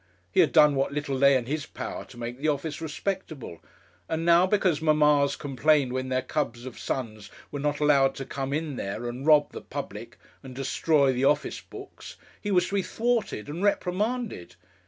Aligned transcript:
He 0.31 0.39
had 0.39 0.51
done 0.51 0.73
what 0.73 0.91
little 0.91 1.15
lay 1.15 1.35
in 1.35 1.45
his 1.45 1.67
power 1.67 2.05
to 2.05 2.17
make 2.17 2.39
the 2.39 2.47
office 2.47 2.81
respectable; 2.81 3.59
and 4.09 4.25
now, 4.25 4.47
because 4.47 4.81
mammas 4.81 5.35
complained 5.35 5.93
when 5.93 6.09
their 6.09 6.23
cubs 6.23 6.65
of 6.65 6.79
sons 6.79 7.29
were 7.51 7.59
not 7.59 7.79
allowed 7.79 8.15
to 8.15 8.25
come 8.25 8.51
in 8.51 8.77
there 8.77 9.07
and 9.07 9.27
rob 9.27 9.51
the 9.51 9.61
public 9.61 10.17
and 10.41 10.55
destroy 10.55 11.13
the 11.13 11.25
office 11.25 11.61
books, 11.61 12.15
he 12.41 12.49
was 12.49 12.69
to 12.69 12.73
be 12.73 12.81
thwarted 12.81 13.47
and 13.47 13.61
reprimanded! 13.61 14.55